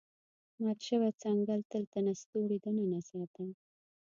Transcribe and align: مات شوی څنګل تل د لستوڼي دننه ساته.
مات 0.61 0.79
شوی 0.87 1.11
څنګل 1.23 1.61
تل 1.71 1.83
د 1.93 1.95
لستوڼي 2.05 2.57
دننه 2.65 2.99
ساته. 3.09 3.45